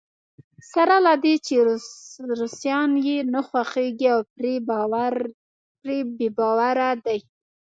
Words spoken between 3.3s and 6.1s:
نه خوښېږي او پرې